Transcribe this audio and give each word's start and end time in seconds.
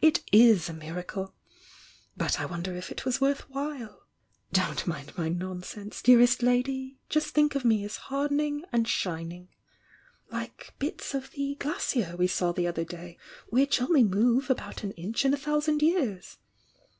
It 0.00 0.22
is 0.30 0.68
a 0.68 0.72
miracle! 0.72 1.34
But 2.16 2.38
I 2.38 2.46
wonder 2.46 2.76
if 2.76 2.92
it 2.92 3.04
was 3.04 3.20
worth 3.20 3.50
while! 3.50 4.06
Don't 4.52 4.86
mind 4.86 5.12
my 5.18 5.28
nonsense, 5.28 6.00
dearest 6.02 6.40
lady!— 6.40 6.98
just 7.10 7.34
think 7.34 7.56
of 7.56 7.64
me 7.64 7.84
as 7.84 7.96
hardening 7.96 8.62
and 8.70 8.86
shining!— 8.86 9.48
like 10.30 10.72
bits 10.78 11.14
of 11.14 11.32
the 11.32 11.56
glacier 11.58 12.14
we 12.16 12.28
saw 12.28 12.52
the 12.52 12.68
other 12.68 12.84
day 12.84 13.18
which 13.48 13.80
move 13.80 13.88
only 13.88 14.46
about 14.48 14.84
an 14.84 14.92
inch 14.92 15.24
in 15.24 15.34
a 15.34 15.36
thousand 15.36 15.82
years 15.82 16.38